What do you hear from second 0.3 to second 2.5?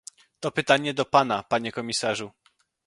To pytanie do pana, panie komisarzu